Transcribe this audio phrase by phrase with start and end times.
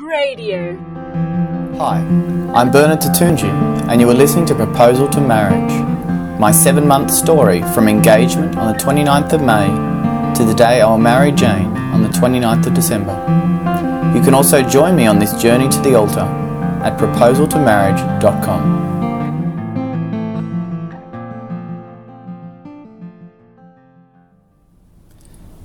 [0.00, 0.76] Radio.
[1.78, 1.98] Hi,
[2.54, 3.48] I'm Bernard Tatunji,
[3.88, 5.72] and you are listening to Proposal to Marriage,
[6.38, 9.66] my seven month story from engagement on the 29th of May
[10.34, 13.14] to the day I will marry Jane on the 29th of December.
[14.14, 16.20] You can also join me on this journey to the altar
[16.84, 18.95] at proposaltomarriage.com.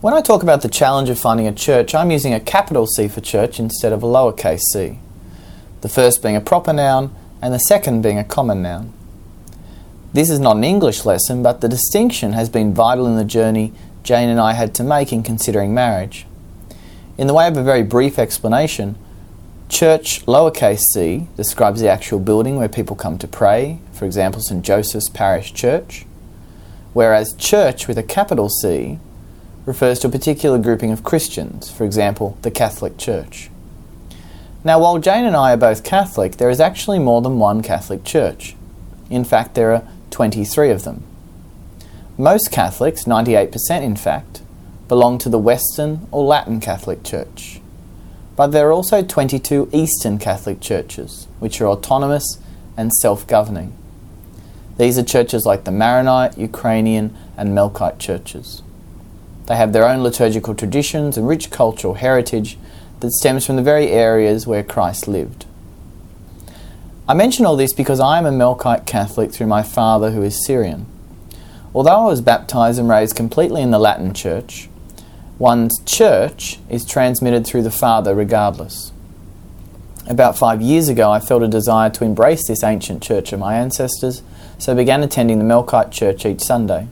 [0.00, 3.06] When I talk about the challenge of finding a church, I'm using a capital C
[3.06, 4.98] for church instead of a lowercase c.
[5.82, 8.94] The first being a proper noun and the second being a common noun.
[10.14, 13.74] This is not an English lesson, but the distinction has been vital in the journey
[14.02, 16.26] Jane and I had to make in considering marriage.
[17.18, 18.96] In the way of a very brief explanation,
[19.68, 24.64] church lowercase c describes the actual building where people come to pray, for example, St.
[24.64, 26.06] Joseph's Parish Church,
[26.94, 28.98] whereas church with a capital C
[29.70, 33.50] refers to a particular grouping of Christians, for example, the Catholic Church.
[34.64, 38.02] Now, while Jane and I are both Catholic, there is actually more than one Catholic
[38.02, 38.56] Church.
[39.10, 41.04] In fact, there are 23 of them.
[42.18, 44.42] Most Catholics, 98% in fact,
[44.88, 47.60] belong to the Western or Latin Catholic Church.
[48.34, 52.38] But there are also 22 Eastern Catholic churches, which are autonomous
[52.76, 53.72] and self governing.
[54.78, 58.62] These are churches like the Maronite, Ukrainian, and Melkite churches.
[59.50, 62.56] They have their own liturgical traditions and rich cultural heritage
[63.00, 65.44] that stems from the very areas where Christ lived.
[67.08, 70.46] I mention all this because I am a Melkite Catholic through my father, who is
[70.46, 70.86] Syrian.
[71.74, 74.68] Although I was baptized and raised completely in the Latin Church,
[75.36, 78.92] one's church is transmitted through the father regardless.
[80.06, 83.56] About five years ago, I felt a desire to embrace this ancient church of my
[83.56, 84.22] ancestors,
[84.58, 86.86] so I began attending the Melkite Church each Sunday.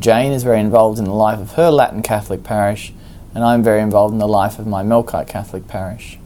[0.00, 2.90] Jane is very involved in the life of her Latin Catholic parish,
[3.34, 6.18] and I'm very involved in the life of my Melkite Catholic parish.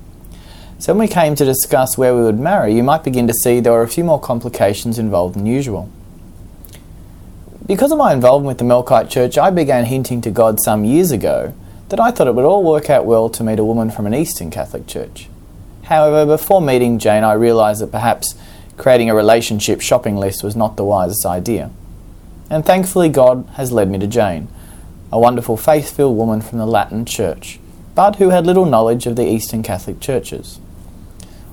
[0.78, 3.58] So when we came to discuss where we would marry, you might begin to see
[3.58, 5.91] there were a few more complications involved than usual.
[7.67, 11.11] Because of my involvement with the Melkite Church, I began hinting to God some years
[11.11, 11.52] ago
[11.89, 14.14] that I thought it would all work out well to meet a woman from an
[14.14, 15.29] Eastern Catholic Church.
[15.84, 18.36] However, before meeting Jane, I realised that perhaps
[18.77, 21.70] creating a relationship shopping list was not the wisest idea.
[22.54, 24.46] And thankfully, God has led me to Jane,
[25.10, 27.58] a wonderful faith filled woman from the Latin Church,
[27.96, 30.60] but who had little knowledge of the Eastern Catholic churches.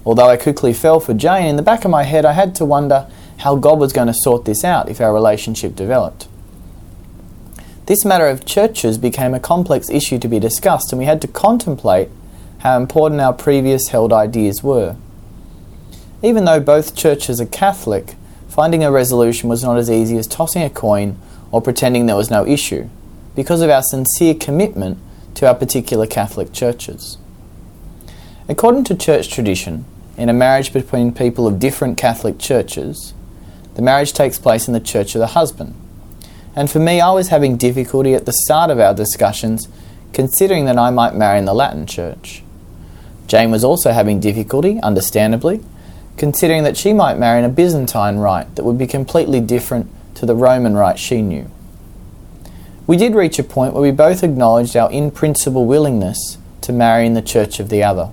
[0.05, 2.65] Although I quickly fell for Jane, in the back of my head I had to
[2.65, 3.07] wonder
[3.39, 6.27] how God was going to sort this out if our relationship developed.
[7.87, 11.27] This matter of churches became a complex issue to be discussed, and we had to
[11.27, 12.09] contemplate
[12.59, 14.95] how important our previous held ideas were.
[16.21, 18.13] Even though both churches are Catholic,
[18.51, 21.17] finding a resolution was not as easy as tossing a coin
[21.51, 22.89] or pretending there was no issue,
[23.33, 24.97] because of our sincere commitment
[25.33, 27.17] to our particular Catholic churches.
[28.49, 29.85] According to church tradition,
[30.17, 33.13] in a marriage between people of different Catholic churches,
[33.75, 35.73] the marriage takes place in the church of the husband.
[36.53, 39.69] And for me, I was having difficulty at the start of our discussions
[40.11, 42.43] considering that I might marry in the Latin church.
[43.27, 45.61] Jane was also having difficulty, understandably,
[46.21, 50.23] considering that she might marry in a Byzantine rite that would be completely different to
[50.23, 51.49] the Roman rite she knew.
[52.85, 57.07] We did reach a point where we both acknowledged our in principle willingness to marry
[57.07, 58.11] in the church of the other.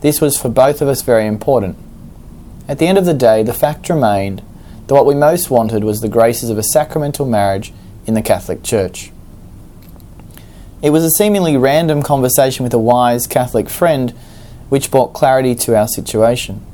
[0.00, 1.76] This was for both of us very important.
[2.66, 4.40] At the end of the day, the fact remained
[4.86, 7.74] that what we most wanted was the graces of a sacramental marriage
[8.06, 9.12] in the Catholic Church.
[10.80, 14.14] It was a seemingly random conversation with a wise Catholic friend
[14.70, 16.64] which brought clarity to our situation.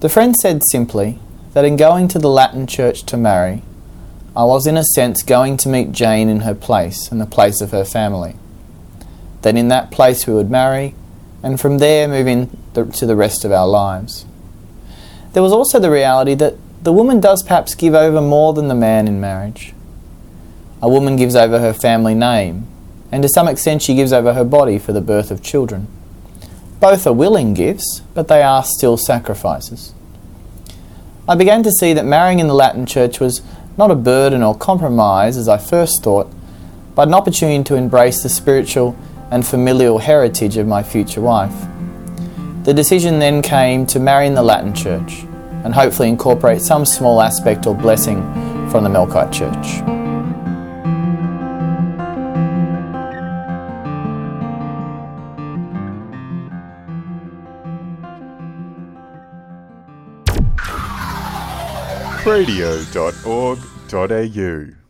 [0.00, 1.18] The friend said simply
[1.54, 3.62] that in going to the Latin church to marry,
[4.36, 7.62] I was in a sense going to meet Jane in her place and the place
[7.62, 8.36] of her family.
[9.40, 10.94] That in that place we would marry,
[11.42, 14.26] and from there move into the rest of our lives.
[15.32, 18.74] There was also the reality that the woman does perhaps give over more than the
[18.74, 19.72] man in marriage.
[20.82, 22.66] A woman gives over her family name,
[23.10, 25.88] and to some extent she gives over her body for the birth of children.
[26.80, 29.94] Both are willing gifts, but they are still sacrifices.
[31.28, 33.42] I began to see that marrying in the Latin Church was
[33.76, 36.32] not a burden or compromise as I first thought,
[36.94, 38.96] but an opportunity to embrace the spiritual
[39.32, 41.66] and familial heritage of my future wife.
[42.62, 45.24] The decision then came to marry in the Latin Church
[45.64, 48.22] and hopefully incorporate some small aspect or blessing
[48.70, 50.05] from the Melkite Church.
[62.26, 64.85] radio.org.au